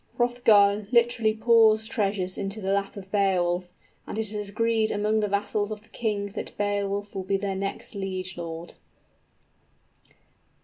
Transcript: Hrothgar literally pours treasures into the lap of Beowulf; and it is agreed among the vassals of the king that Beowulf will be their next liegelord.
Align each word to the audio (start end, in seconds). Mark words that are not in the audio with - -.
Hrothgar 0.17 0.87
literally 0.91 1.35
pours 1.35 1.85
treasures 1.85 2.35
into 2.35 2.59
the 2.59 2.73
lap 2.73 2.97
of 2.97 3.11
Beowulf; 3.11 3.71
and 4.07 4.17
it 4.17 4.33
is 4.33 4.49
agreed 4.49 4.89
among 4.91 5.19
the 5.19 5.27
vassals 5.27 5.69
of 5.69 5.83
the 5.83 5.89
king 5.89 6.29
that 6.29 6.57
Beowulf 6.57 7.13
will 7.13 7.21
be 7.21 7.37
their 7.37 7.55
next 7.55 7.93
liegelord. 7.93 8.73